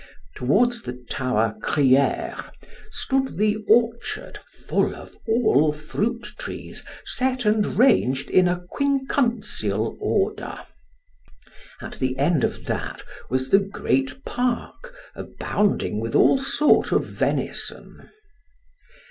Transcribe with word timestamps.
Towards 0.35 0.81
the 0.81 0.93
tower 1.11 1.55
Criere 1.61 2.49
stood 2.89 3.37
the 3.37 3.57
orchard 3.69 4.39
full 4.51 4.95
of 4.95 5.15
all 5.27 5.71
fruit 5.73 6.23
trees, 6.39 6.83
set 7.05 7.45
and 7.45 7.63
ranged 7.77 8.27
in 8.27 8.47
a 8.47 8.61
quincuncial 8.71 9.95
order. 10.01 10.57
At 11.83 11.99
the 11.99 12.17
end 12.17 12.43
of 12.43 12.65
that 12.65 13.03
was 13.29 13.51
the 13.51 13.59
great 13.59 14.25
park, 14.25 14.91
abounding 15.13 15.99
with 15.99 16.15
all 16.15 16.39
sort 16.39 16.91
of 16.91 17.05
venison. 17.05 18.09